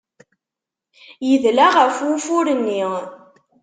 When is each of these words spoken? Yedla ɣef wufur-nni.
Yedla 1.27 1.67
ɣef 1.77 1.95
wufur-nni. 2.07 2.81